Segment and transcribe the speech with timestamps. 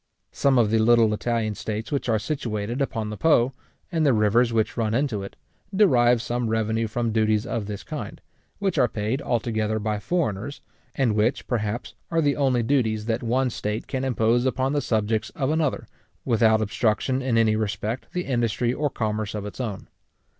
[0.31, 3.53] Some of the little Italian states which are situated upon the Po,
[3.91, 5.35] and the rivers which run into it,
[5.75, 8.19] derive some revenue from duties of this kind,
[8.57, 10.61] which are paid altogether by foreigners,
[10.95, 15.29] and which, perhaps, are the only duties that one state can impose upon the subjects
[15.35, 15.85] of another,
[16.25, 19.87] without obstruction in any respect, the industry or commerce of its own.